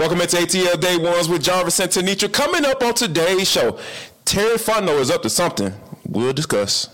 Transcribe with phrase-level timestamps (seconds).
[0.00, 2.32] Welcome into ATL Day Ones with Jarvis and Tenitra.
[2.32, 3.78] Coming up on today's show,
[4.24, 5.74] Terry Fontenot is up to something.
[6.08, 6.88] We'll discuss.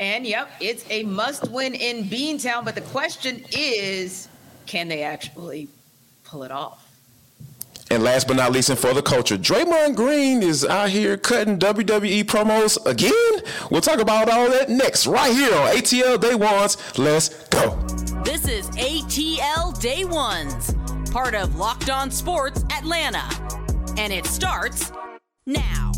[0.00, 4.26] And yep, it's a must win in Beantown, but the question is
[4.66, 5.68] can they actually
[6.24, 6.90] pull it off?
[7.88, 11.56] And last but not least, and for the culture, Draymond Green is out here cutting
[11.56, 13.44] WWE promos again.
[13.70, 16.98] We'll talk about all that next, right here on ATL Day Ones.
[16.98, 17.76] Let's go.
[18.24, 20.74] This is ATL Day Ones,
[21.22, 23.24] part of Locked On Sports Atlanta.
[23.96, 24.92] And it starts
[25.46, 25.90] now.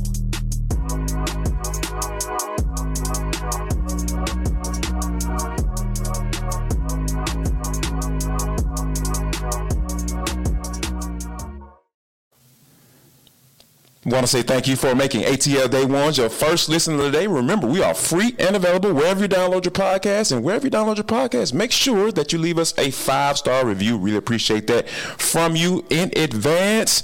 [14.07, 17.11] Want to say thank you for making ATL Day Ones your first listen of the
[17.11, 17.27] day.
[17.27, 20.33] Remember, we are free and available wherever you download your podcast.
[20.33, 23.67] And wherever you download your podcast, make sure that you leave us a five star
[23.67, 23.99] review.
[23.99, 27.03] Really appreciate that from you in advance.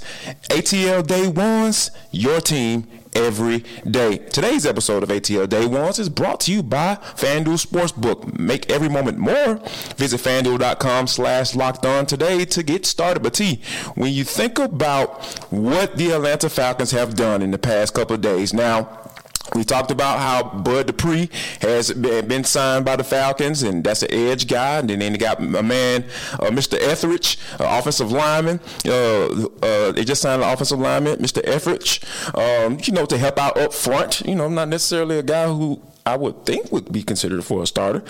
[0.49, 2.87] ATL Day Ones, your team
[3.17, 4.17] every day.
[4.17, 8.37] Today's episode of ATL Day Ones is brought to you by FanDuel Sportsbook.
[8.37, 9.55] Make every moment more.
[9.97, 13.23] Visit fanduel.com slash locked on today to get started.
[13.23, 13.59] But T,
[13.95, 18.21] when you think about what the Atlanta Falcons have done in the past couple of
[18.21, 19.06] days, now
[19.55, 21.29] we talked about how Bud Dupree
[21.61, 24.79] has been signed by the Falcons, and that's an edge guy.
[24.79, 26.79] And then they got a man, uh, Mr.
[26.79, 28.59] Etheridge, uh, offensive lineman.
[28.85, 31.41] Uh, uh, they just signed an offensive lineman, Mr.
[31.47, 32.01] Etheridge,
[32.35, 34.21] um, you know, to help out up front.
[34.21, 37.63] You know, I'm not necessarily a guy who I would think would be considered for
[37.63, 38.03] a starter.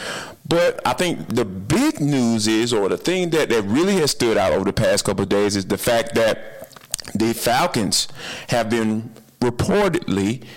[0.47, 4.37] But I think the big news is, or the thing that, that really has stood
[4.37, 6.69] out over the past couple of days, is the fact that
[7.15, 8.07] the Falcons
[8.49, 10.43] have been reportedly–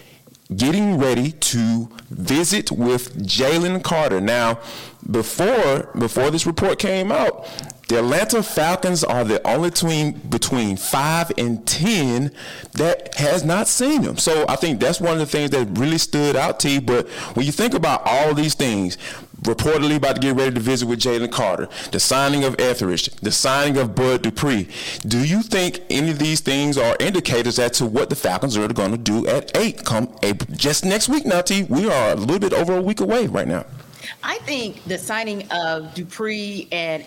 [0.57, 4.21] getting ready to visit with Jalen Carter.
[4.21, 4.61] Now,
[5.11, 7.47] before before this report came out,
[7.89, 12.33] the Atlanta Falcons are the only team between five and ten
[12.75, 14.17] that has not seen him.
[14.17, 16.81] So I think that's one of the things that really stood out to you.
[16.81, 18.97] But when you think about all these things,
[19.43, 23.33] reportedly about to get ready to visit with Jalen Carter, the signing of Etheridge, the
[23.33, 24.69] signing of Bud Dupree.
[25.07, 28.69] Do you think any of these things are indicators as to what the Falcons are
[28.69, 31.65] going to do at eight come April, just next week now, T?
[31.65, 33.65] We are a little bit over a week away right now.
[34.23, 37.05] I think the signing of Dupree and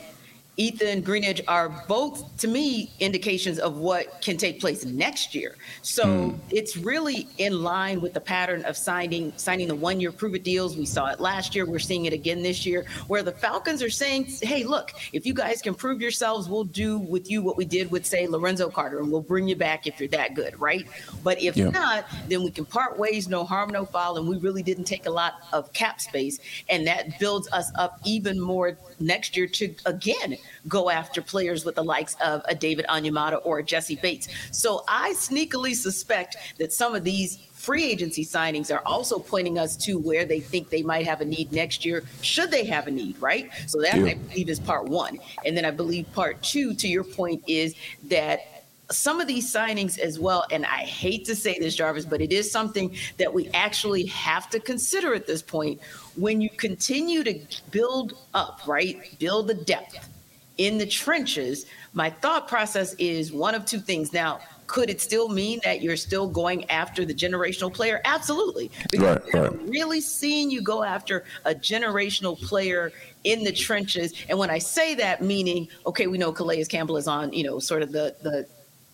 [0.56, 5.56] Ethan Greenidge are both, to me, indications of what can take place next year.
[5.82, 6.40] So mm.
[6.52, 10.44] it's really in line with the pattern of signing signing the one year prove it
[10.44, 10.78] deals.
[10.78, 11.66] We saw it last year.
[11.66, 15.34] We're seeing it again this year, where the Falcons are saying, "Hey, look, if you
[15.34, 19.00] guys can prove yourselves, we'll do with you what we did with, say, Lorenzo Carter,
[19.00, 20.86] and we'll bring you back if you're that good, right?
[21.24, 21.70] But if yeah.
[21.70, 25.08] not, then we can part ways, no harm, no foul, and we really didn't take
[25.08, 26.40] a lot of cap space,
[26.70, 31.76] and that builds us up even more next year to again go after players with
[31.76, 34.28] the likes of a David Onyemata or a Jessie Bates.
[34.52, 39.78] So I sneakily suspect that some of these free agency signings are also pointing us
[39.78, 42.92] to where they think they might have a need next year, should they have a
[42.92, 43.50] need, right?
[43.68, 44.06] So that yeah.
[44.06, 45.18] I believe is part one.
[45.46, 47.74] And then I believe part two, to your point, is
[48.10, 52.22] that some of these signings as well, and I hate to say this, Jarvis, but
[52.22, 55.80] it is something that we actually have to consider at this point.
[56.16, 57.40] When you continue to
[57.72, 60.10] build up, right, build the depth
[60.58, 64.14] in the trenches, my thought process is one of two things.
[64.14, 68.02] Now, could it still mean that you're still going after the generational player?
[68.06, 68.72] Absolutely.
[68.92, 69.70] Because right, right.
[69.70, 72.92] really seeing you go after a generational player
[73.24, 74.14] in the trenches.
[74.30, 77.60] And when I say that, meaning, okay, we know Calais Campbell is on, you know,
[77.60, 78.48] sort of the the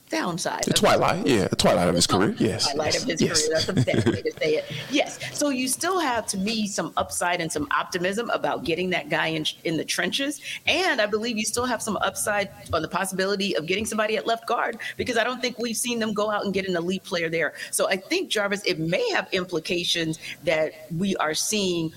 [0.10, 0.64] downside.
[0.64, 2.36] The twilight, yeah, the twilight of his career.
[2.38, 2.72] Yes.
[2.72, 3.04] Twilight yes.
[3.04, 3.48] of his yes.
[3.48, 3.56] career.
[3.56, 4.66] That's a better way to say it.
[4.92, 5.20] Yes.
[5.38, 9.28] So you still have, to me, some upside and some optimism about getting that guy
[9.28, 10.42] in, in the trenches.
[10.66, 14.26] And I believe you still have some upside on the possibility of getting somebody at
[14.26, 17.04] left guard because I don't think we've seen them go out and get an elite
[17.04, 17.54] player there.
[17.72, 21.94] So I think, Jarvis, it may have implications that we are seeing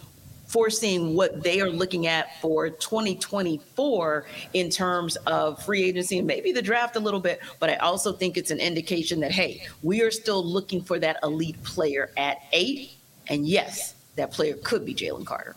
[0.52, 6.52] foreseeing what they are looking at for 2024 in terms of free agency and maybe
[6.52, 7.40] the draft a little bit.
[7.58, 11.16] But I also think it's an indication that, hey, we are still looking for that
[11.22, 12.92] elite player at eight.
[13.28, 15.56] And yes, that player could be Jalen Carter.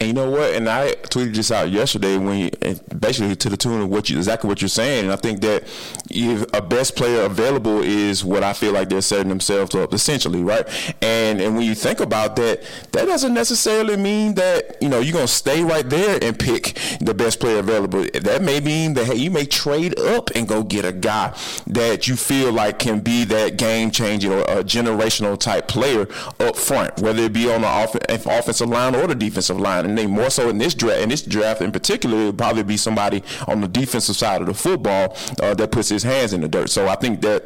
[0.00, 0.54] And you know what?
[0.54, 2.50] And I tweeted this out yesterday when you,
[2.98, 5.04] basically to the tune of what you exactly what you're saying.
[5.04, 5.64] And I think that
[6.08, 10.42] if a best player available is what I feel like they're setting themselves up essentially,
[10.42, 10.66] right?
[11.02, 12.62] And and when you think about that,
[12.92, 17.12] that doesn't necessarily mean that you know you're gonna stay right there and pick the
[17.12, 18.06] best player available.
[18.14, 21.36] That may mean that hey, you may trade up and go get a guy
[21.66, 26.08] that you feel like can be that game changing or a generational type player
[26.38, 29.98] up front, whether it be on the off- offensive line or the defensive line and
[29.98, 31.00] they more so in this draft.
[31.00, 34.46] In this draft in particular, it would probably be somebody on the defensive side of
[34.46, 36.70] the football uh, that puts his hands in the dirt.
[36.70, 37.44] So I think that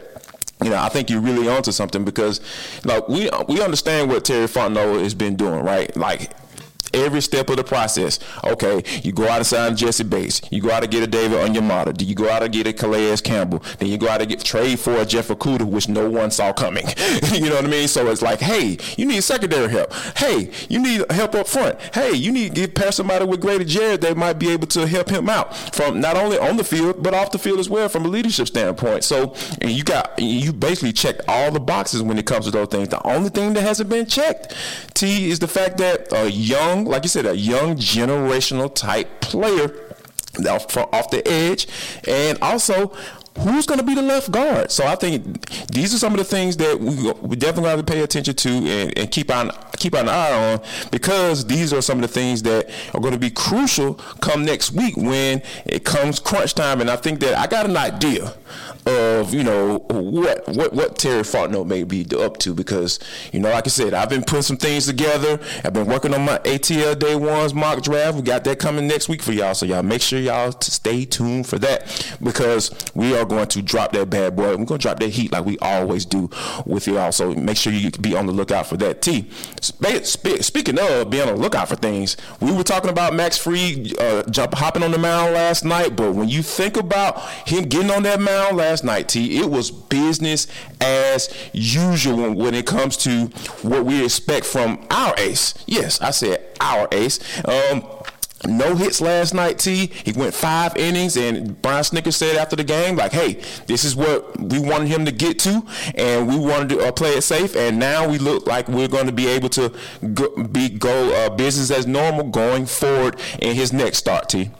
[0.62, 2.40] you know, I think you're really onto something because,
[2.84, 5.94] like, we we understand what Terry Fontenot has been doing, right?
[5.96, 6.30] Like,
[6.94, 8.18] every step of the process.
[8.44, 10.40] Okay, you go out and sign Jessie Bates.
[10.50, 11.96] You go out and get a David Onyemata.
[11.96, 13.62] Do you go out and get a Calais Campbell?
[13.78, 16.52] Then you go out and get trade for a Jeff Okudah, which no one saw
[16.52, 16.86] coming.
[17.32, 17.88] you know what I mean?
[17.88, 19.92] So it's like, hey, you need secondary help.
[20.16, 21.80] Hey, you need help up front.
[21.94, 24.86] Hey, you need to get past somebody with Grady Jarrett that might be able to
[24.86, 27.88] help him out from not only on the field but off the field as well
[27.88, 29.04] from a leadership standpoint.
[29.04, 32.88] So you got you basically checked all the boxes when it comes to those things.
[32.88, 34.54] The only thing that hasn't been checked,
[34.94, 39.74] T, is the fact that a young like you said, a young generational type player
[40.48, 41.68] off, off the edge,
[42.06, 42.96] and also
[43.40, 44.70] who's going to be the left guard.
[44.70, 46.94] So I think these are some of the things that we,
[47.26, 50.60] we definitely have to pay attention to and, and, keep on keep an eye on
[50.90, 54.72] because these are some of the things that are going to be crucial come next
[54.72, 56.80] week when it comes crunch time.
[56.80, 58.34] And I think that I got an idea
[58.86, 62.98] of you know what what what Terry Fontenot may be up to because
[63.32, 66.22] you know like I said I've been putting some things together I've been working on
[66.24, 69.64] my ATL day ones mock draft we got that coming next week for y'all so
[69.64, 74.10] y'all make sure y'all stay tuned for that because we are going to drop that
[74.10, 76.28] bad boy we're going to drop that heat like we always do
[76.66, 79.28] with y'all so make sure you be on the lookout for that T
[79.60, 84.22] speaking of being on the lookout for things we were talking about Max Fried uh,
[84.30, 88.02] jump hopping on the mound last night but when you think about him getting on
[88.04, 89.38] that mound last night, T.
[89.38, 90.46] It was business
[90.80, 93.26] as usual when it comes to
[93.62, 95.54] what we expect from our ace.
[95.66, 97.20] Yes, I said our ace.
[97.46, 97.84] Um,
[98.46, 99.86] no hits last night, T.
[99.86, 103.96] He went five innings, and Brian Snitker said after the game, like, hey, this is
[103.96, 105.62] what we wanted him to get to,
[105.94, 109.06] and we wanted to uh, play it safe, and now we look like we're going
[109.06, 109.72] to be able to
[110.12, 114.50] go, be go uh, business as normal going forward in his next start, T.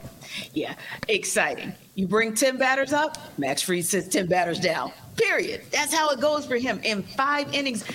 [0.53, 0.75] Yeah,
[1.07, 1.73] exciting.
[1.95, 4.91] You bring 10 batters up, Max Fried sits 10 batters down.
[5.15, 5.61] Period.
[5.71, 6.81] That's how it goes for him.
[6.83, 7.85] In five innings,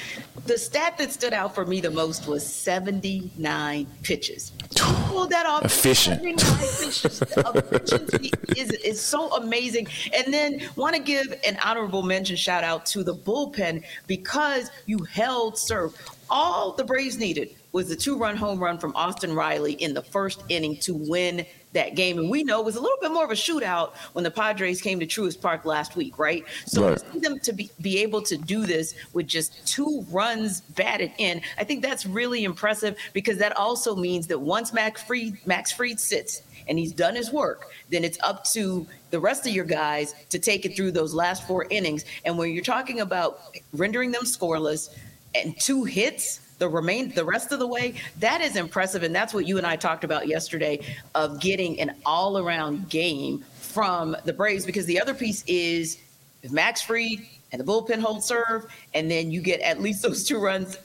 [0.47, 4.53] the stat that stood out for me the most was 79 pitches.
[4.81, 5.65] Pulled that off.
[5.65, 6.21] Efficient.
[6.25, 9.87] Efficiency is, is so amazing.
[10.15, 14.99] And then want to give an honorable mention shout out to the bullpen because you
[15.05, 15.95] held serve.
[16.29, 20.03] All the Braves needed was the two run home run from Austin Riley in the
[20.03, 22.19] first inning to win that game.
[22.19, 24.81] And we know it was a little bit more of a shootout when the Padres
[24.81, 26.45] came to Truist Park last week, right?
[26.67, 27.01] So right.
[27.01, 31.43] for them to be, be able to do this with just two runs batted in,
[31.59, 36.01] I think that's really impressive because that also means that once Max Fried, Max Fried
[36.01, 40.15] sits and he's done his work, then it's up to the rest of your guys
[40.29, 42.05] to take it through those last four innings.
[42.25, 43.41] And when you're talking about
[43.73, 44.91] rendering them scoreless
[45.35, 49.03] and two hits, the remain the rest of the way that is impressive.
[49.03, 50.79] And that's what you and i talked about yesterday
[51.15, 55.99] of getting an all-around game from the braves because the other piece is
[56.43, 57.21] if max fried
[57.53, 60.77] and the bullpen hold serve and then you get at least those two runs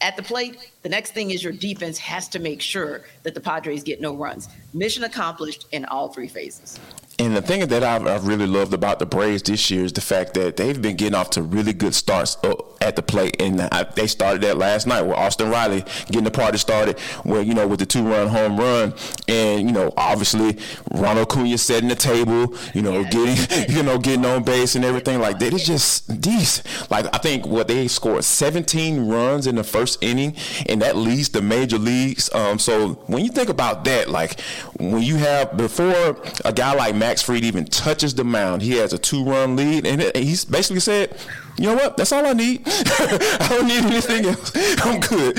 [0.00, 3.40] at the plate the next thing is your defense has to make sure that the
[3.40, 4.48] padres get no runs.
[4.72, 6.80] Mission accomplished in all three phases
[7.18, 10.00] and the thing that I've, I've, really loved about the Braves this year is the
[10.00, 13.60] fact that they've been getting off to really good starts uh, at the plate, and
[13.60, 17.54] I, they started that last night with Austin Riley getting the party started, where you
[17.54, 18.94] know with the two-run home run,
[19.28, 20.58] and you know obviously
[20.90, 25.20] Ronald Acuna setting the table, you know getting you know getting on base and everything
[25.20, 25.52] like that.
[25.52, 30.34] It's just these like I think what they scored 17 runs in the first inning,
[30.66, 32.32] and that leads the major leagues.
[32.34, 34.40] Um, so when you think about that, like
[34.78, 38.94] when you have before a guy like Max Fried even touches the mound, he has
[38.94, 41.14] a two-run lead, and he's basically said,
[41.58, 41.98] "You know what?
[41.98, 42.62] That's all I need.
[42.66, 44.50] I don't need anything else.
[44.86, 45.36] I'm good.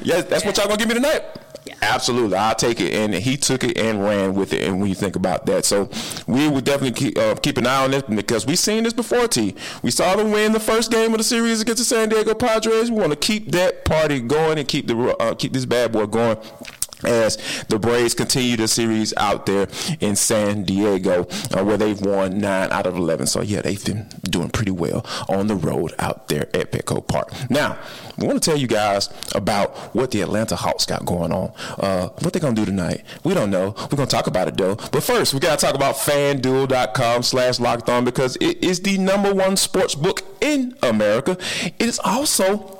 [0.00, 1.24] Yeah, that's what y'all gonna give me tonight."
[1.82, 2.94] Absolutely, I'll take it.
[2.94, 4.62] And he took it and ran with it.
[4.62, 5.90] And when you think about that, so
[6.28, 9.26] we would definitely keep, uh, keep an eye on this because we've seen this before.
[9.26, 9.56] T.
[9.82, 12.92] We saw them win the first game of the series against the San Diego Padres.
[12.92, 16.06] We want to keep that party going and keep the uh, keep this bad boy
[16.06, 16.38] going
[17.04, 17.36] as
[17.68, 19.68] the Braves continue the series out there
[20.00, 21.26] in San Diego,
[21.56, 23.26] uh, where they've won nine out of 11.
[23.26, 27.32] So, yeah, they've been doing pretty well on the road out there at Petco Park.
[27.50, 27.78] Now,
[28.20, 31.52] I want to tell you guys about what the Atlanta Hawks got going on.
[31.78, 33.74] Uh, what they're going to do tonight, we don't know.
[33.78, 34.74] We're going to talk about it, though.
[34.74, 38.98] But first, we got to talk about fanduel.com slash locked on because it is the
[38.98, 41.36] number one sports book in America.
[41.64, 42.77] It is also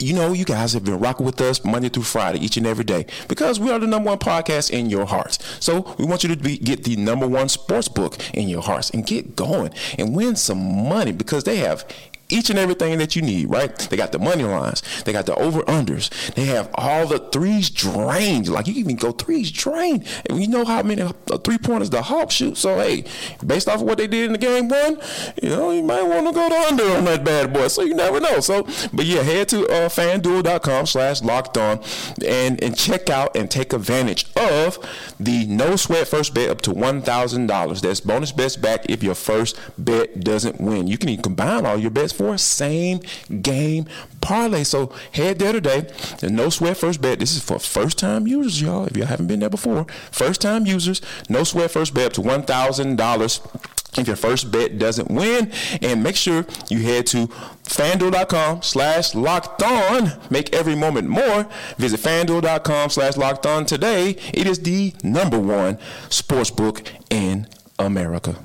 [0.00, 2.84] you know, you guys have been rocking with us Monday through Friday, each and every
[2.84, 5.38] day, because we are the number one podcast in your hearts.
[5.64, 8.90] So we want you to be, get the number one sports book in your hearts
[8.90, 11.84] and get going and win some money because they have
[12.32, 13.76] each and everything that you need, right?
[13.76, 17.70] They got the money lines, they got the over unders, they have all the threes
[17.70, 18.48] drained.
[18.48, 20.06] Like you can even go threes drained.
[20.28, 22.56] And you know how many uh, three pointers the Hawks shoot.
[22.56, 23.04] So hey,
[23.44, 24.98] based off of what they did in the game one,
[25.42, 27.68] you know, you might want to go to under on that bad boy.
[27.68, 28.40] So you never know.
[28.40, 31.82] So, but yeah, head to uh, fanduel.com slash locked on
[32.26, 34.78] and, and check out and take advantage of
[35.18, 37.80] the no sweat first bet up to $1,000.
[37.80, 40.86] That's bonus bets back if your first bet doesn't win.
[40.86, 43.00] You can even combine all your bets same
[43.42, 43.86] game
[44.20, 44.64] parlay.
[44.64, 45.82] So head there today.
[46.18, 47.18] There's no sweat first bet.
[47.18, 48.86] This is for first time users, y'all.
[48.86, 52.20] If you haven't been there before, first time users, no sweat first bet up to
[52.22, 55.52] $1,000 if your first bet doesn't win.
[55.82, 57.26] And make sure you head to
[57.64, 60.12] fanduel.com slash locked on.
[60.30, 61.48] Make every moment more.
[61.76, 64.10] Visit fanduel.com slash locked on today.
[64.32, 67.46] It is the number one sports book in
[67.78, 68.36] America.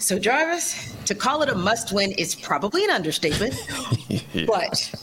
[0.00, 3.54] So, Jarvis, to call it a must win is probably an understatement,
[4.08, 4.46] yeah.
[4.46, 4.94] but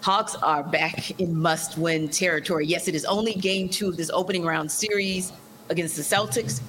[0.00, 2.64] Hawks are back in must win territory.
[2.64, 5.30] Yes, it is only game two of this opening round series
[5.68, 6.62] against the Celtics,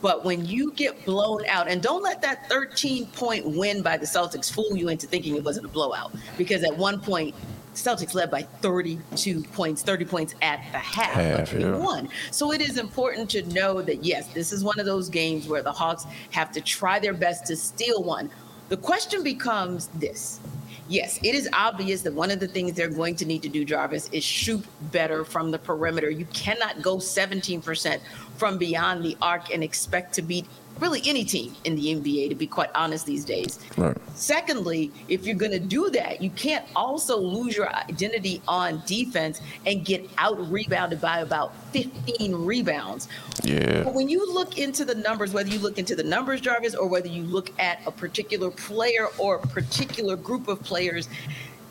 [0.00, 4.06] but when you get blown out, and don't let that 13 point win by the
[4.06, 7.34] Celtics fool you into thinking it wasn't a blowout, because at one point,
[7.74, 11.76] Celtics led by 32 points, 30 points at the half, half but yeah.
[11.76, 12.08] won.
[12.30, 15.62] So it is important to know that yes, this is one of those games where
[15.62, 18.30] the Hawks have to try their best to steal one.
[18.68, 20.40] The question becomes this.
[20.88, 23.64] Yes, it is obvious that one of the things they're going to need to do,
[23.64, 24.62] Jarvis, is shoot
[24.92, 26.10] better from the perimeter.
[26.10, 28.00] You cannot go 17%
[28.36, 30.46] from beyond the arc and expect to beat
[30.80, 33.58] really any team in the NBA, to be quite honest, these days.
[33.76, 33.96] Right.
[34.14, 39.40] Secondly, if you're going to do that, you can't also lose your identity on defense
[39.66, 43.08] and get out rebounded by about 15 rebounds.
[43.42, 43.84] Yeah.
[43.84, 46.88] But when you look into the numbers, whether you look into the numbers, Jarvis, or
[46.88, 51.08] whether you look at a particular player or a particular group of players,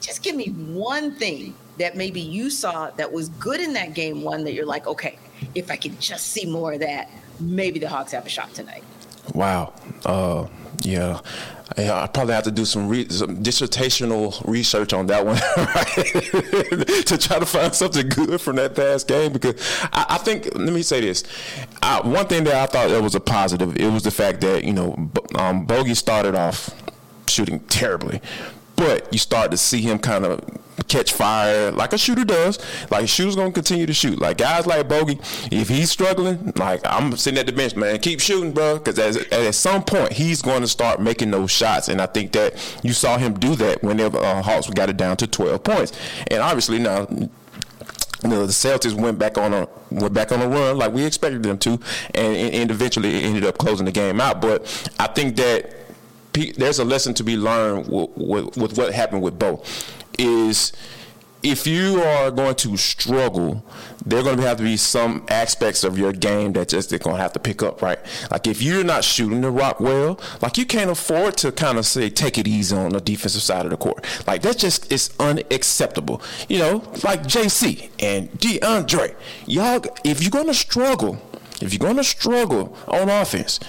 [0.02, 4.22] just give me one thing that maybe you saw that was good in that game
[4.22, 5.18] one that you're like, okay,
[5.56, 7.10] if I could just see more of that,
[7.40, 8.84] maybe the Hawks have a shot tonight.
[9.34, 9.74] Wow.
[10.06, 10.48] Uh,
[10.82, 11.22] yeah.
[11.76, 17.06] I probably have to do some, re- some dissertational research on that one right?
[17.08, 19.56] to try to find something good from that past game because
[19.92, 21.24] I, I think let me say this
[21.82, 24.64] I, one thing that I thought that was a positive it was the fact that
[24.64, 26.70] you know um, Bogey started off
[27.28, 28.22] shooting terribly
[28.76, 30.42] but you start to see him kind of
[30.88, 32.60] catch fire like a shooter does.
[32.90, 34.20] Like a shooter's gonna continue to shoot.
[34.20, 35.20] Like guys like Bogey,
[35.52, 39.56] if he's struggling, like I'm sitting at the bench, man, keep shooting, bro, because at
[39.56, 42.54] some point he's going to start making those shots, and I think that
[42.84, 45.94] you saw him do that whenever uh, Hawks got it down to 12 points,
[46.28, 47.08] and obviously now
[48.24, 51.06] you know, the Celtics went back on a went back on a run like we
[51.06, 51.72] expected them to,
[52.16, 54.42] and, and eventually ended up closing the game out.
[54.42, 54.64] But
[54.98, 55.83] I think that
[56.34, 59.64] there's a lesson to be learned with, with, with what happened with Bo.
[60.20, 60.74] Is
[61.44, 63.66] if you are going to struggle,
[64.06, 67.00] there are going to have to be some aspects of your game that just they're
[67.00, 68.00] going to have to pick up, right?
[68.32, 71.86] Like if you're not shooting the rock well, like you can't afford to kind of
[71.86, 74.06] say take it easy on the defensive side of the court.
[74.26, 76.22] Like that just is unacceptable.
[76.48, 81.22] You know, like JC and DeAndre, y'all, if you're going to struggle,
[81.62, 83.60] if you're going to struggle on offense,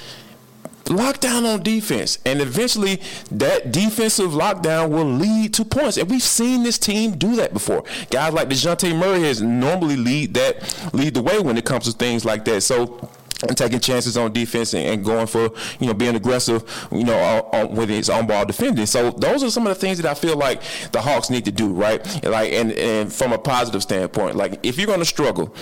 [0.85, 2.19] lockdown on defense.
[2.25, 3.01] And eventually
[3.31, 5.97] that defensive lockdown will lead to points.
[5.97, 7.85] And we've seen this team do that before.
[8.11, 11.93] Guys like DeJounte Murray has normally lead that lead the way when it comes to
[11.93, 12.63] things like that.
[12.63, 13.09] So
[13.49, 15.51] and taking chances on defense and, going for
[15.81, 19.43] you know being aggressive you know on, on, with his on ball defending so those
[19.43, 20.63] are some of the things that I feel like
[20.93, 24.79] the Hawks need to do right like and, and from a positive standpoint like if
[24.79, 25.55] you're going to struggle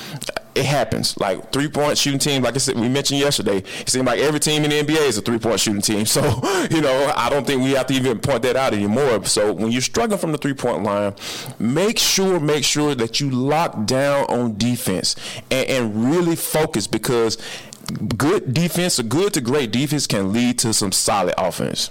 [0.55, 1.19] it happens.
[1.19, 3.59] Like three point shooting team, like I said, we mentioned yesterday.
[3.59, 6.07] It seems like every team in the NBA is a three point shooting team.
[6.13, 6.21] So
[6.71, 9.25] you know, I don't think we have to even point that out anymore.
[9.25, 11.15] So when you're struggling from the three point line,
[11.59, 15.17] make sure make sure that you lock down on defense
[15.51, 17.39] and, and really focus because
[18.17, 21.91] good defense, a good to great defense, can lead to some solid offense.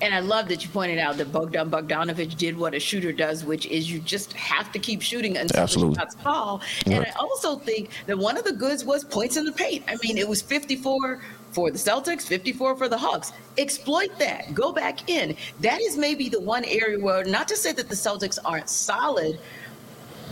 [0.00, 3.44] And I love that you pointed out that Bogdan Bogdanovic did what a shooter does,
[3.44, 5.94] which is you just have to keep shooting until Absolutely.
[5.94, 6.60] the shots fall.
[6.86, 6.96] Right.
[6.96, 9.84] And I also think that one of the goods was points in the paint.
[9.88, 11.20] I mean, it was 54
[11.52, 13.32] for the Celtics, 54 for the Hawks.
[13.58, 14.54] Exploit that.
[14.54, 15.36] Go back in.
[15.60, 19.38] That is maybe the one area where, not to say that the Celtics aren't solid,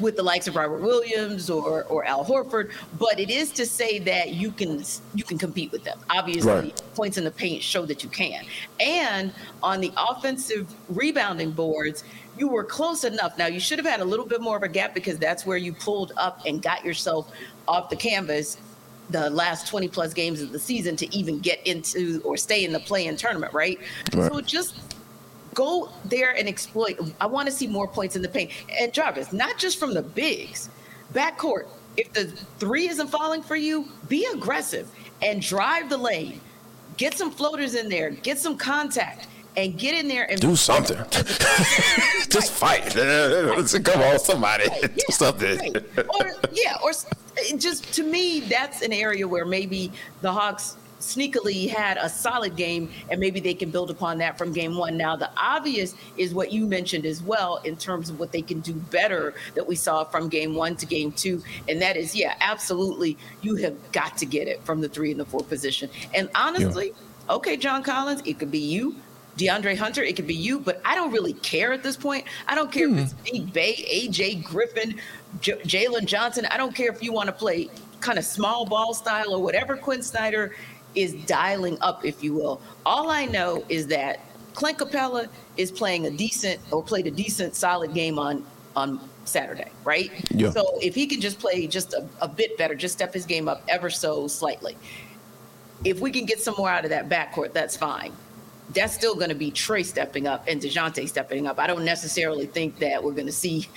[0.01, 3.99] with the likes of Robert Williams or or Al Horford, but it is to say
[4.01, 4.83] that you can
[5.15, 5.99] you can compete with them.
[6.11, 6.83] Obviously, right.
[6.95, 8.45] points in the paint show that you can.
[8.79, 12.05] And on the offensive rebounding boards,
[12.37, 13.37] you were close enough.
[13.39, 15.59] Now you should have had a little bit more of a gap because that's where
[15.59, 17.31] you pulled up and got yourself
[17.69, 18.59] off the canvas
[19.11, 22.73] the last 20 plus games of the season to even get into or stay in
[22.73, 23.79] the play in tournament, right?
[24.15, 24.33] right?
[24.33, 24.77] So just
[25.61, 26.99] go there and exploit.
[27.21, 28.51] I want to see more points in the paint.
[28.81, 30.71] And Jarvis, not just from the bigs,
[31.13, 31.67] backcourt.
[31.97, 32.25] If the
[32.59, 34.89] three isn't falling for you, be aggressive
[35.21, 36.41] and drive the lane.
[36.97, 38.11] Get some floaters in there.
[38.11, 39.27] Get some contact
[39.57, 40.97] and get in there and do something.
[42.31, 42.85] Just fight.
[43.85, 44.69] Come on, somebody.
[44.69, 44.83] Right.
[44.91, 45.05] Yeah.
[45.07, 45.73] Do something.
[45.75, 46.07] Right.
[46.21, 46.93] Or yeah, or
[47.57, 52.91] just to me, that's an area where maybe the Hawks sneakily had a solid game
[53.11, 54.97] and maybe they can build upon that from game one.
[54.97, 58.61] Now, the obvious is what you mentioned as well in terms of what they can
[58.61, 61.43] do better that we saw from game one to game two.
[61.69, 65.19] And that is, yeah, absolutely, you have got to get it from the three and
[65.19, 65.91] the four position.
[66.15, 67.35] And honestly, yeah.
[67.35, 68.97] okay, John Collins, it could be you.
[69.37, 72.27] DeAndre Hunter, it could be you, but I don't really care at this point.
[72.47, 72.99] I don't care hmm.
[72.99, 75.01] if it's Big Bay, AJ Griffin,
[75.41, 76.47] J- Jalen Johnson.
[76.51, 79.77] I don't care if you want to play kind of small ball style or whatever
[79.77, 80.55] Quin Snyder
[80.95, 82.61] is dialing up, if you will.
[82.85, 84.21] All I know is that
[84.55, 88.45] Clint Capela is playing a decent or played a decent, solid game on
[88.77, 90.11] on Saturday, right?
[90.31, 90.51] Yeah.
[90.51, 93.49] So if he can just play just a, a bit better, just step his game
[93.49, 94.77] up ever so slightly.
[95.85, 98.13] If we can get some more out of that backcourt, that's fine
[98.75, 101.59] that's still going to be Trae stepping up and DeJounte stepping up.
[101.59, 103.69] I don't necessarily think that we're going to see,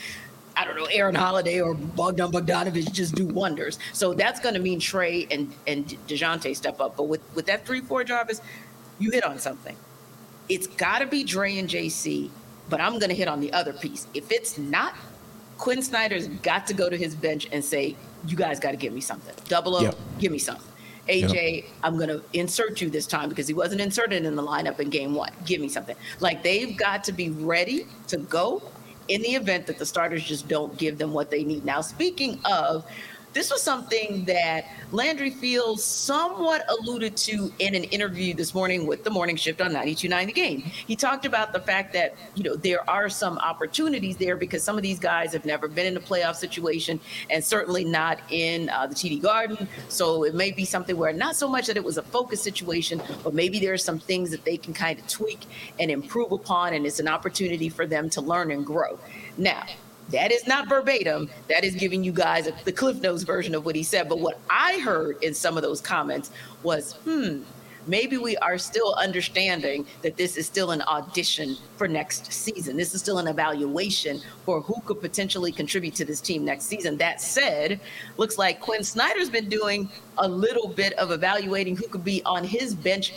[0.55, 3.79] I don't know, Aaron Holiday or Bogdan Bogdanovic just do wonders.
[3.91, 6.95] So that's going to mean Trae and, and DeJounte step up.
[6.95, 8.41] But with, with that 3 4 Jarvis,
[8.99, 9.75] you hit on something.
[10.49, 12.29] It's got to be Dre and JC,
[12.69, 14.07] but I'm going to hit on the other piece.
[14.13, 14.95] If it's not,
[15.57, 17.95] Quin Snyder's got to go to his bench and say,
[18.27, 19.33] you guys got to give me something.
[19.47, 19.95] Double up, yep.
[20.19, 20.67] give me something.
[21.07, 21.65] AJ, yep.
[21.83, 24.89] I'm going to insert you this time because he wasn't inserted in the lineup in
[24.89, 25.31] game one.
[25.45, 25.95] Give me something.
[26.19, 28.61] Like they've got to be ready to go
[29.07, 31.65] in the event that the starters just don't give them what they need.
[31.65, 32.85] Now, speaking of
[33.33, 39.03] this was something that Landry Fields somewhat alluded to in an interview this morning with
[39.03, 40.61] the morning shift on 92.9 The Game.
[40.61, 44.77] He talked about the fact that, you know, there are some opportunities there because some
[44.77, 46.99] of these guys have never been in a playoff situation
[47.29, 49.67] and certainly not in uh, the TD Garden.
[49.89, 53.01] So it may be something where not so much that it was a focus situation,
[53.23, 55.41] but maybe there are some things that they can kind of tweak
[55.79, 58.99] and improve upon, and it's an opportunity for them to learn and grow.
[59.37, 59.63] Now,
[60.09, 61.29] that is not verbatim.
[61.49, 64.09] That is giving you guys the Cliff Notes version of what he said.
[64.09, 67.41] But what I heard in some of those comments was, hmm,
[67.87, 72.77] maybe we are still understanding that this is still an audition for next season.
[72.77, 76.97] This is still an evaluation for who could potentially contribute to this team next season.
[76.97, 77.79] That said,
[78.17, 82.43] looks like Quin Snyder's been doing a little bit of evaluating who could be on
[82.43, 83.13] his bench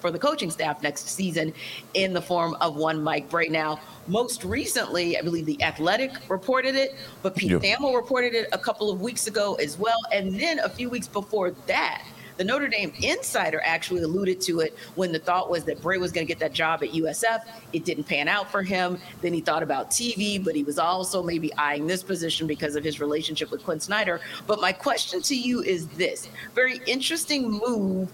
[0.00, 1.52] for the coaching staff next season
[1.94, 3.48] in the form of one Mike Brey.
[3.48, 7.62] Now, most recently, I believe the Athletic reported it, but Pete yep.
[7.62, 9.98] Thamel reported it a couple of weeks ago as well.
[10.12, 12.04] And then a few weeks before that,
[12.40, 16.10] the Notre Dame insider actually alluded to it when the thought was that Brey was
[16.10, 17.42] going to get that job at USF.
[17.74, 18.98] It didn't pan out for him.
[19.20, 22.82] Then he thought about TV, but he was also maybe eyeing this position because of
[22.82, 24.22] his relationship with Quin Snyder.
[24.46, 28.10] But my question to you is this very interesting move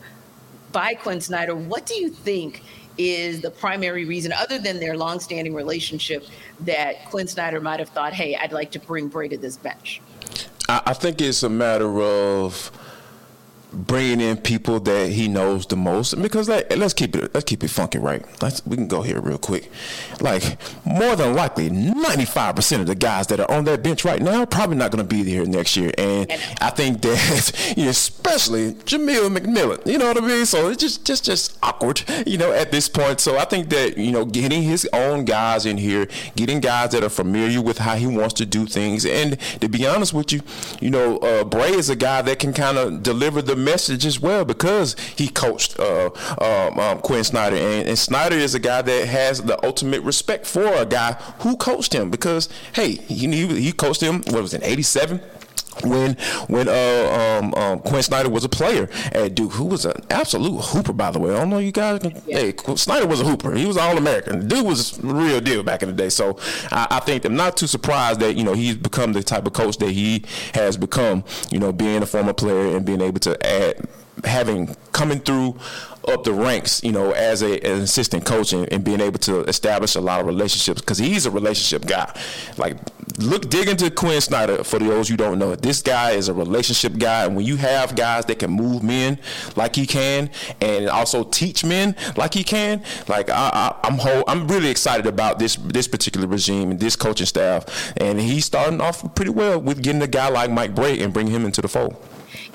[0.72, 1.54] by Quin Snyder.
[1.54, 2.62] What do you think
[2.98, 6.24] is the primary reason, other than their longstanding relationship,
[6.60, 10.00] that Quin Snyder might have thought, hey, I'd like to bring Brey to this bench?
[10.68, 12.72] I think it's a matter of
[13.76, 16.20] bringing in people that he knows the most.
[16.20, 18.24] Because like, let's keep it let's keep it funky right?
[18.42, 19.70] Let's, we can go here real quick.
[20.20, 24.44] Like more than likely 95% of the guys that are on that bench right now
[24.44, 25.92] probably not going to be there next year.
[25.98, 30.46] And I think that you know, especially Jamelle McMillan you know what I mean?
[30.46, 33.20] So it's just just just awkward you know at this point.
[33.20, 37.02] So I think that you know getting his own guys in here getting guys that
[37.04, 39.04] are familiar with how he wants to do things.
[39.04, 40.40] And to be honest with you
[40.80, 44.18] you know uh, Brey is a guy that can kind of deliver the message as
[44.20, 48.80] well because he coached uh, um, um, Quin Snyder, and, and, Snyder is a guy
[48.80, 53.72] that has the ultimate respect for a guy who coached him because hey, he he
[53.72, 54.22] coached him.
[54.28, 55.20] What was it, '87?
[55.84, 56.14] When
[56.48, 60.60] when uh, um, um, Quin Snyder was a player at Duke, who was an absolute
[60.60, 61.34] hooper, by the way.
[61.34, 62.00] I don't know you guys.
[62.26, 62.38] Yeah.
[62.38, 63.54] Hey, Snyder was a hooper.
[63.54, 64.48] He was all American.
[64.48, 66.08] Dude was a real deal back in the day.
[66.08, 66.38] So
[66.70, 69.52] I, I, think I'm not too surprised that you know he's become the type of
[69.52, 71.24] coach that he has become.
[71.50, 73.86] You know, being a former player and being able to add
[74.24, 75.58] having coming through
[76.08, 79.40] up the ranks, you know, as a an assistant coach and, and being able to
[79.44, 82.12] establish a lot of relationships because he's a relationship guy.
[82.56, 82.76] Like,
[83.18, 85.54] look, dig into Quin Snyder for those you don't know.
[85.56, 89.18] This guy is a relationship guy, and when you have guys that can move men
[89.56, 94.48] like he can, and also teach men like he can, like I, am whole, I'm
[94.48, 99.14] really excited about this this particular regime and this coaching staff, and he's starting off
[99.14, 101.96] pretty well with getting a guy like Mike Brey and bring him into the fold.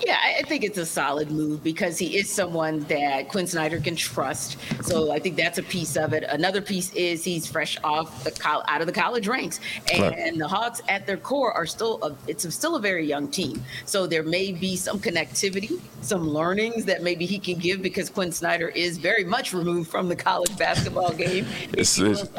[0.05, 3.95] Yeah, I think it's a solid move because he is someone that Quin Snyder can
[3.95, 4.57] trust.
[4.83, 6.23] So I think that's a piece of it.
[6.23, 9.59] Another piece is he's fresh off the col- out of the college ranks,
[9.93, 10.37] and right.
[10.37, 13.63] the Hawks at their core are still a, it's still a very young team.
[13.85, 18.31] So there may be some connectivity, some learnings that maybe he can give because Quinn
[18.31, 21.45] Snyder is very much removed from the college basketball game.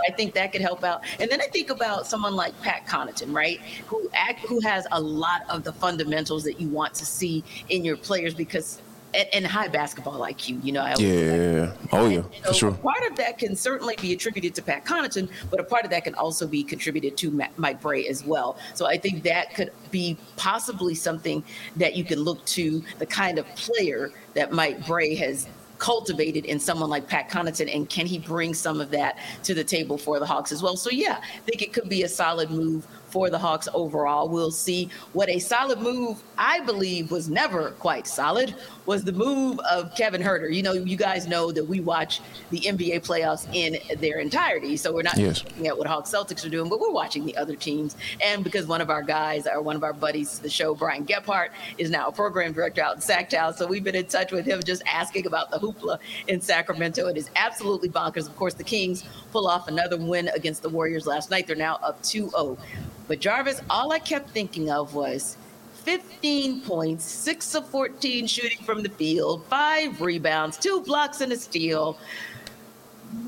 [0.09, 1.03] I think that could help out.
[1.21, 5.01] And then I think about someone like Pat Connaughton, right, who act, who has a
[5.01, 8.81] lot of the fundamentals that you want to see in your players because
[9.15, 10.65] and, and, high basketball IQ.
[10.65, 12.73] You know, I yeah, oh yeah, so for sure.
[12.73, 16.05] Part of that can certainly be attributed to Pat Connaughton, but a part of that
[16.05, 18.57] can also be contributed to Mike Brey as well.
[18.75, 21.45] So I think that could be possibly something
[21.77, 25.47] that you can look to the kind of player that Mike Brey has
[25.79, 29.65] cultivated in someone like Pat Connaughton, and can he bring some of that to the
[29.65, 30.77] table for the Hawks as well?
[30.77, 34.29] So yeah, I think it could be a solid move for the Hawks overall.
[34.29, 38.55] We'll see what a solid move I believe was never quite solid
[38.87, 40.53] was the move of Kevin Huerter.
[40.53, 42.21] You know, you guys know that we watch
[42.51, 45.45] the NBA playoffs in their entirety, so we're not yes.
[45.45, 47.97] looking at what Hawks Celtics are doing, but we're watching the other teams.
[48.25, 51.51] And because one of our guys, or one of our buddies, the show Brian Gephardt,
[51.79, 54.61] is now a program director out in Sactown, so we've been in touch with him
[54.65, 55.99] just asking about the hoopla
[56.29, 57.07] in Sacramento.
[57.09, 58.27] It is absolutely bonkers.
[58.27, 61.47] Of course, the Kings pull off another win against the Warriors last night.
[61.47, 62.59] They're now up 2-0.
[63.09, 65.37] But Jarvis, all I kept thinking of was
[65.85, 71.37] 15 points, 6 of 14 shooting from the field, 5 rebounds, 2 blocks and a
[71.37, 71.99] steal.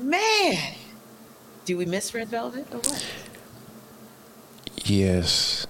[0.01, 0.73] Man,
[1.65, 3.05] do we miss Red Velvet or what?
[4.85, 5.67] Yes.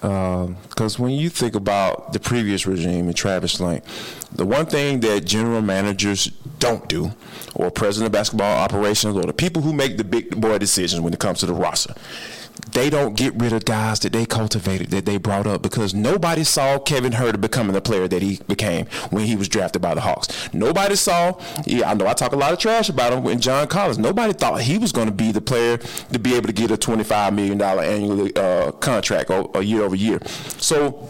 [0.00, 3.84] Because um, when you think about the previous regime and Travis Schlenk,
[4.32, 6.26] the one thing that general managers
[6.58, 7.12] don't do,
[7.54, 11.12] or president of basketball operations, or the people who make the big boy decisions when
[11.12, 11.94] it comes to the roster,
[12.72, 16.44] they don't get rid of guys that they cultivated, that they brought up, because nobody
[16.44, 20.00] saw Kevin Huerter becoming the player that he became when he was drafted by the
[20.00, 20.52] Hawks.
[20.54, 23.66] Nobody saw, yeah, I know I talk a lot of trash about him when John
[23.68, 23.98] Collins.
[23.98, 26.76] Nobody thought he was going to be the player to be able to get a
[26.76, 30.18] $25 million annual uh, contract or year over year.
[30.58, 31.08] So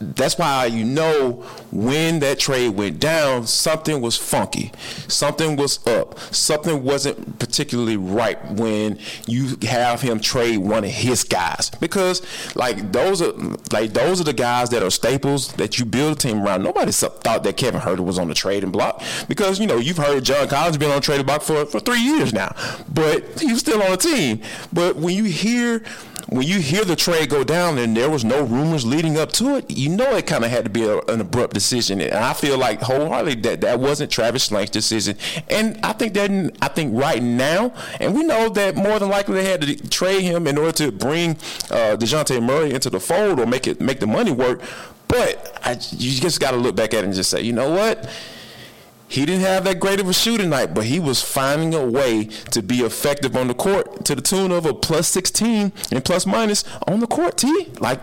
[0.00, 4.72] that's why you know when that trade went down, something was funky,
[5.08, 11.24] something was up, something wasn't particularly right when you have him trade one of his
[11.24, 11.70] guys.
[11.80, 12.22] Because
[12.54, 13.32] like those are
[13.72, 16.62] like those are the guys that are staples that you build a team around.
[16.62, 19.02] Nobody thought that Kevin Huerter was on the trading block.
[19.28, 22.00] Because you know you've heard John Collins been on the trading block for for three
[22.00, 22.54] years now,
[22.92, 24.40] but he's still on the team.
[24.72, 25.82] But when you hear
[26.30, 29.56] when you hear the trade go down and there was no rumors leading up to
[29.56, 32.00] it, you know it kind of had to be a, an abrupt decision.
[32.00, 35.16] And I feel like wholeheartedly that that wasn't Travis Schlenk's decision.
[35.48, 39.34] And I think that I think right now, and we know that more than likely
[39.34, 41.30] they had to trade him in order to bring
[41.70, 44.60] uh, Dejounte Murray into the fold or make it make the money work.
[45.08, 47.70] But I, you just got to look back at it and just say, you know
[47.70, 48.10] what?
[49.08, 52.24] He didn't have that great of a shooting night, but he was finding a way
[52.50, 56.26] to be effective on the court to the tune of a plus 16 and plus
[56.26, 57.68] minus on the court, T.
[57.80, 58.00] Like,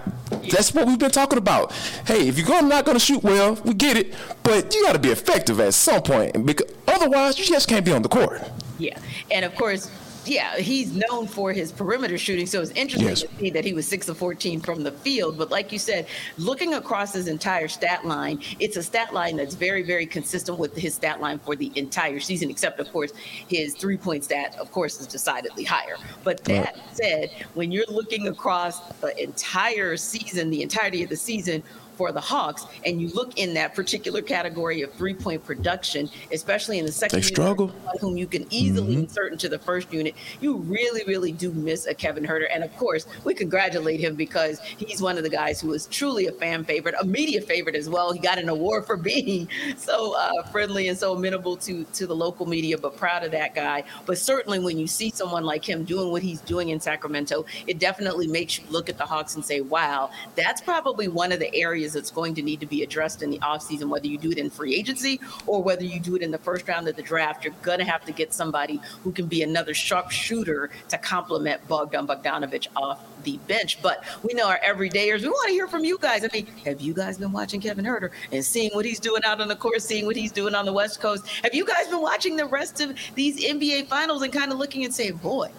[0.50, 1.72] that's what we've been talking about.
[2.06, 5.00] Hey, if you're not going to shoot well, we get it, but you got to
[5.00, 6.44] be effective at some point.
[6.44, 8.42] Because otherwise, you just can't be on the court.
[8.80, 8.98] Yeah.
[9.30, 9.92] And of course,
[10.28, 12.46] yeah, he's known for his perimeter shooting.
[12.46, 13.22] So it's interesting yes.
[13.22, 15.38] to see that he was six of 14 from the field.
[15.38, 16.08] But like you said,
[16.38, 20.76] looking across his entire stat line, it's a stat line that's very, very consistent with
[20.76, 23.12] his stat line for the entire season, except, of course,
[23.48, 25.98] his three point stat, of course, is decidedly higher.
[26.24, 26.96] But that right.
[26.96, 31.64] said, when you're looking across the entire season, the entirety of the season,
[31.96, 36.80] for the Hawks, and you look in that particular category of three point production, especially
[36.80, 37.68] in the second, they struggle.
[38.02, 39.04] Whom you can easily mm-hmm.
[39.04, 42.48] insert into the first unit, you really, really do miss a Kevin Huerter.
[42.54, 46.28] And of course, we congratulate him because he's one of the guys who is truly
[46.28, 48.12] a fan favorite, a media favorite as well.
[48.12, 52.16] He got an award for being so uh, friendly and so amenable to to the
[52.16, 53.84] local media, but proud of that guy.
[54.06, 57.80] But certainly, when you see someone like him doing what he's doing in Sacramento, it
[57.80, 61.54] definitely makes you look at the Hawks and say, "Wow, that's probably one of the
[61.56, 64.32] areas." Areas that's going to need to be addressed in the offseason, whether you do
[64.32, 67.04] it in free agency or whether you do it in the first round of the
[67.04, 67.44] draft.
[67.44, 71.68] You're going to have to get somebody who can be another sharp shooter to complement
[71.68, 73.80] Bogdan Bogdanovic off the bench.
[73.84, 76.24] But we know our everydayers, we want to hear from you guys.
[76.24, 79.40] I mean, have you guys been watching Kevin Huerter and seeing what he's doing out
[79.40, 81.28] on the court, seeing what he's doing on the West Coast?
[81.44, 84.86] Have you guys been watching the rest of these NBA finals and kind of looking
[84.86, 85.52] and saying, boy,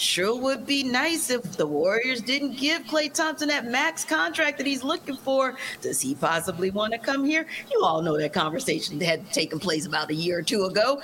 [0.00, 4.66] sure would be nice if the Warriors didn't give Klay Thompson that max contract that
[4.66, 5.56] he's looking for.
[5.80, 7.46] Does he possibly want to come here?
[7.70, 11.00] You all know that conversation that had taken place about a year or two ago.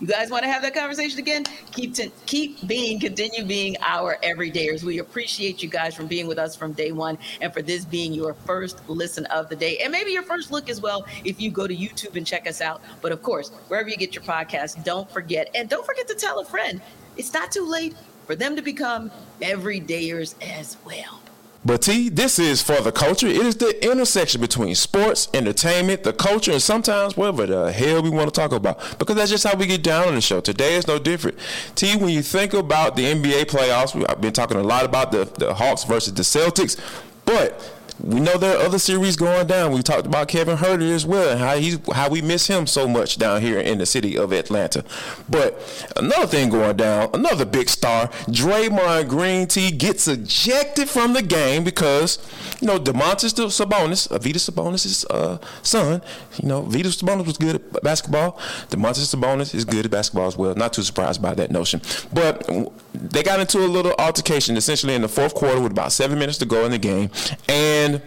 [0.00, 1.44] You guys want to have that conversation again?
[1.72, 4.84] Keep to, keep being, continue being our everydayers.
[4.84, 8.14] We appreciate you guys from being with us from day one, and for this being
[8.14, 11.04] your first listen of the day, and maybe your first look as well.
[11.24, 14.14] If you go to YouTube and check us out, but of course, wherever you get
[14.14, 16.80] your podcast, don't forget and don't forget to tell a friend.
[17.16, 17.96] It's not too late
[18.28, 19.10] for them to become
[19.40, 21.20] everydayers as well.
[21.64, 23.26] But T, this is for the culture.
[23.26, 28.10] It is the intersection between sports, entertainment, the culture, and sometimes whatever the hell we
[28.10, 28.98] want to talk about.
[28.98, 30.40] Because that's just how we get down on the show.
[30.40, 31.38] Today is no different.
[31.74, 35.24] T, when you think about the NBA playoffs, I've been talking a lot about the,
[35.24, 36.78] the Hawks versus the Celtics,
[37.24, 39.72] but we know there are other series going down.
[39.72, 42.86] We talked about Kevin Huerter as well and how he's how we miss him so
[42.86, 44.84] much down here in the city of Atlanta.
[45.28, 45.60] But
[45.96, 51.64] another thing going down, another big star, Draymond Green T gets ejected from the game
[51.64, 52.18] because
[52.60, 56.00] you know Domantas Sabonis, Arvydas Sabonis' uh, son,
[56.40, 58.38] you know Arvydas Sabonis was good at basketball.
[58.70, 60.54] Domantas Sabonis is good at basketball as well.
[60.54, 61.80] Not too surprised by that notion.
[62.12, 62.48] But
[62.94, 66.38] they got into a little altercation essentially in the fourth quarter with about seven minutes
[66.38, 67.10] to go in the game,
[67.48, 68.00] and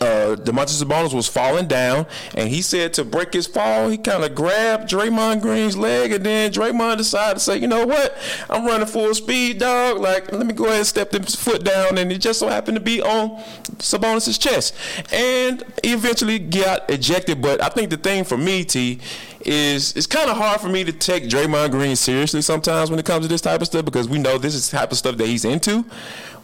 [0.00, 4.24] uh, Domantas Sabonis was falling down, and he said to break his fall, he kind
[4.24, 8.16] of grabbed Draymond Green's leg, and then Draymond decided to say, "You know what?
[8.50, 9.98] I'm running full speed, dog.
[9.98, 12.76] Like, let me go ahead and step his foot down." And it just so happened
[12.76, 13.42] to be on
[13.78, 14.74] Sabonis's chest,
[15.12, 17.40] and he eventually got ejected.
[17.40, 19.00] But I think the thing for me, T,
[19.44, 23.04] is it's kind of hard for me to take Draymond Green seriously sometimes when it
[23.04, 25.16] comes to this type of stuff because we know this is the type of stuff
[25.16, 25.84] that he's into.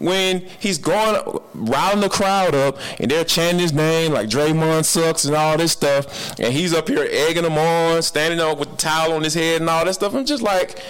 [0.00, 5.24] When he's going riling the crowd up and they're chanting his name like Draymond sucks
[5.26, 8.76] and all this stuff, and he's up here egging them on, standing up with the
[8.76, 10.14] towel on his head and all that stuff.
[10.14, 10.82] I'm just like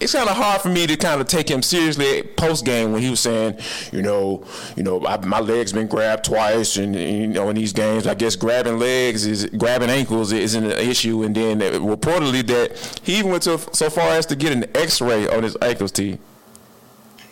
[0.00, 3.02] it's kind of hard for me to kind of take him seriously post game when
[3.02, 3.56] he was saying,
[3.92, 4.44] you know,
[4.76, 8.14] you know, I, my legs been grabbed twice, and, you know, in these games, I
[8.14, 11.22] guess grabbing legs is grabbing ankles isn't an issue.
[11.22, 15.28] And then reportedly that he even went to so far as to get an X-ray
[15.28, 16.18] on his ankles, T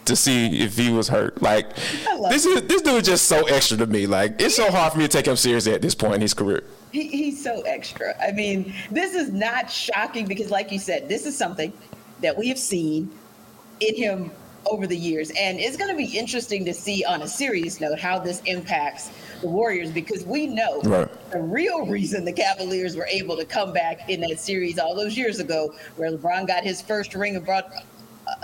[0.06, 1.40] to see if he was hurt.
[1.42, 1.74] Like
[2.30, 4.06] this is this dude is just so extra to me.
[4.06, 6.34] Like it's so hard for me to take him seriously at this point in his
[6.34, 6.64] career.
[6.92, 8.14] He, he's so extra.
[8.22, 11.72] I mean, this is not shocking because, like you said, this is something
[12.22, 13.10] that we have seen
[13.80, 14.30] in him
[14.70, 15.30] over the years.
[15.38, 19.10] And it's going to be interesting to see on a serious note how this impacts
[19.40, 21.30] the Warriors because we know right.
[21.30, 25.16] the real reason the Cavaliers were able to come back in that series all those
[25.16, 27.70] years ago, where LeBron got his first ring and brought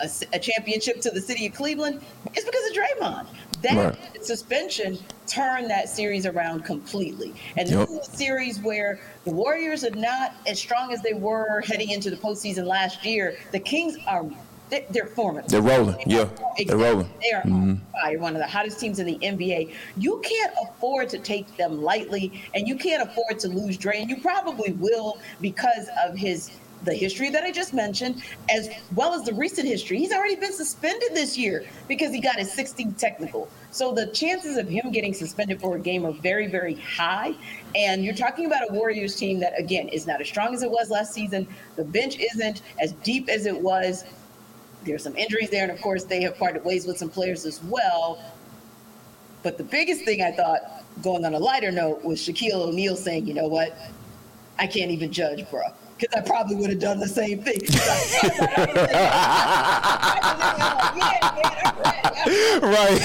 [0.03, 2.03] a, a championship to the city of Cleveland,
[2.37, 3.27] is because of Draymond.
[3.63, 4.25] That right.
[4.25, 7.33] suspension turned that series around completely.
[7.57, 7.89] And yep.
[7.89, 11.91] this is a series where the Warriors are not as strong as they were heading
[11.91, 13.37] into the postseason last year.
[13.53, 14.25] The Kings are
[14.91, 15.45] they're, forming.
[15.49, 15.97] They're rolling.
[16.07, 16.65] Yeah, exactly.
[16.65, 17.11] they're rolling.
[17.21, 17.75] They are mm-hmm.
[17.93, 19.75] fire, one of the hottest teams in the NBA.
[19.99, 24.01] You can't afford to take them lightly, and you can't afford to lose Dre.
[24.01, 26.53] And you probably will because of his
[26.85, 29.99] the history that I just mentioned, as well as the recent history.
[29.99, 33.49] He's already been suspended this year because he got his 16 technical.
[33.71, 37.35] So the chances of him getting suspended for a game are very, very high.
[37.75, 40.71] And you're talking about a Warriors team that, again, is not as strong as it
[40.71, 41.47] was last season.
[41.77, 44.05] The bench isn't as deep as it was.
[44.85, 45.63] There's some injuries there.
[45.63, 48.23] And of course, they have parted ways with some players as well.
[49.43, 50.61] But the biggest thing I thought,
[51.03, 53.77] going on a lighter note, was Shaquille O'Neal saying, you know what?
[54.59, 55.63] I can't even judge, bro
[56.03, 57.61] because I probably would have done the same thing.
[62.63, 63.01] right.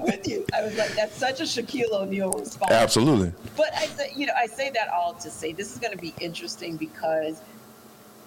[0.04, 0.46] with you.
[0.54, 2.72] I was like, that's such a Shaquille O'Neal response.
[2.72, 3.32] Absolutely.
[3.56, 6.14] But I, you know, I say that all to say this is going to be
[6.20, 7.42] interesting because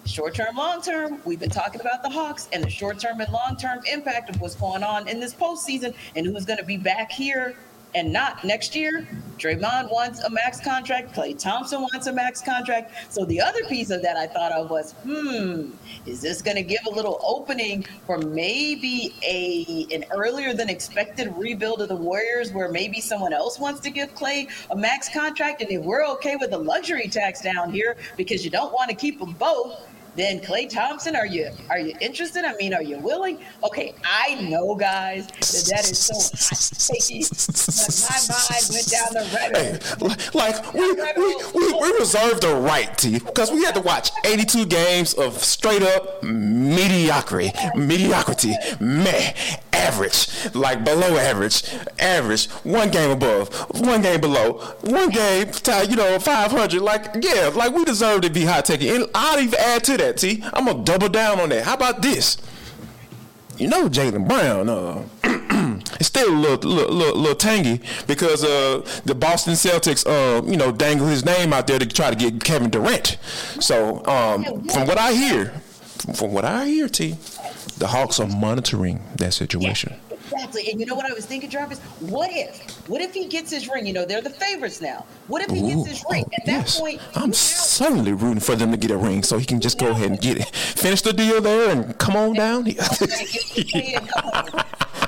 [0.06, 3.32] short term, long term, we've been talking about the Hawks and the short term and
[3.32, 6.76] long term impact of what's going on in this postseason and who's going to be
[6.76, 7.56] back here
[7.94, 9.06] and not next year.
[9.38, 11.14] Draymond wants a max contract.
[11.14, 12.92] Klay Thompson wants a max contract.
[13.12, 15.70] So the other piece of that I thought of was, hmm,
[16.06, 21.34] is this going to give a little opening for maybe a an earlier than expected
[21.36, 25.62] rebuild of the Warriors, where maybe someone else wants to give Klay a max contract,
[25.62, 28.96] and if we're okay with the luxury tax down here because you don't want to
[28.96, 32.44] keep them both then Klay Thompson, are you are you interested?
[32.44, 33.38] I mean, are you willing?
[33.62, 36.64] Okay, I know, guys, that that is so hot
[37.54, 39.82] but my mind went down the rabbit.
[39.82, 44.10] Hey, like we, we, we, we reserved the right to because we had to watch
[44.24, 49.32] 82 games of straight up mediocrity, mediocrity, meh,
[49.72, 51.64] average, like below average,
[51.98, 53.48] average, one game above,
[53.80, 55.50] one game below, one game,
[55.88, 56.80] you know, 500.
[56.80, 58.94] Like, yeah, like we deserve to be hot taking.
[58.94, 60.42] And I'd even add to that that, T.
[60.52, 61.64] I'm gonna double down on that.
[61.64, 62.36] How about this?
[63.58, 64.68] You know, Jaylen Brown.
[64.68, 65.04] Uh,
[66.00, 70.56] it's still a little, little, little, little tangy because uh, the Boston Celtics, uh, you
[70.56, 73.16] know, dangle his name out there to try to get Kevin Durant.
[73.60, 75.50] So um, from what I hear,
[76.14, 77.16] from what I hear, T,
[77.78, 79.92] the Hawks are monitoring that situation.
[79.92, 79.98] Yeah,
[80.34, 80.70] exactly.
[80.70, 81.78] And you know what I was thinking, Jarvis?
[82.00, 82.88] What if?
[82.88, 83.86] What if he gets his ring?
[83.86, 85.06] You know, they're the favorites now.
[85.26, 86.24] What if he Ooh, gets his ring?
[86.24, 86.80] At oh, that yes.
[86.80, 89.90] point, I'm certainly rooting for them to get a ring so he can just go
[89.90, 90.48] ahead and get it.
[90.54, 92.64] Finish the deal there and come on down.
[92.64, 92.74] How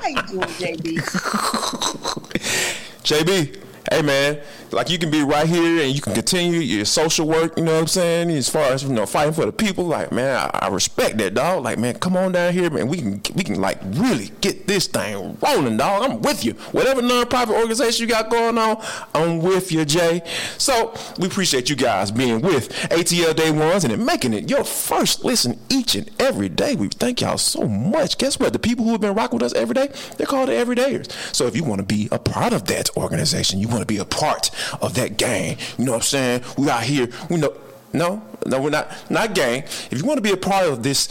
[0.07, 0.97] you doing, JB?
[3.03, 7.27] JB, hey man, like you can be right here and you can continue your social
[7.27, 8.31] work, you know what I'm saying?
[8.31, 11.33] As far as you know, fighting for the people, like man, I, I respect that
[11.33, 11.63] dog.
[11.63, 12.87] Like man, come on down here, man.
[12.87, 16.03] We can we can like really get this thing rolling, dog.
[16.03, 16.53] I'm with you.
[16.71, 20.21] Whatever nonprofit organization you got going on, I'm with you, Jay.
[20.57, 25.23] So we appreciate you guys being with ATL Day Ones and making it your first
[25.23, 26.75] listen each and every day.
[26.75, 28.17] We thank y'all so much.
[28.17, 28.53] Guess what?
[28.53, 31.11] The people who have been rocking with us every day, they're called the Everydayers.
[31.33, 33.97] So if you want to be a part of that organization, you want to be
[33.97, 35.57] a part of that gang.
[35.77, 36.43] You know what I'm saying?
[36.57, 37.53] We out here, we know
[37.93, 39.63] no, no, we're not not gang.
[39.63, 41.07] If you want to be a part of this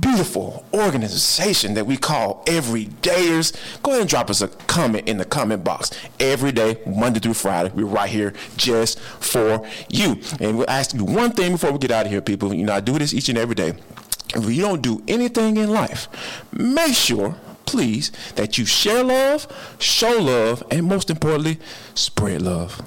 [0.00, 5.24] beautiful organization that we call Everydayers, go ahead and drop us a comment in the
[5.24, 5.90] comment box.
[6.18, 10.20] Every day, Monday through Friday, we're right here just for you.
[10.40, 12.52] And we'll ask you one thing before we get out of here, people.
[12.52, 13.74] You know, I do this each and every day.
[14.34, 16.08] If you don't do anything in life,
[16.52, 19.46] make sure please that you share love,
[19.78, 21.58] show love, and most importantly,
[21.94, 22.80] spread love.